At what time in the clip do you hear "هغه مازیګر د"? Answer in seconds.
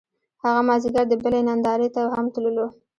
0.43-1.13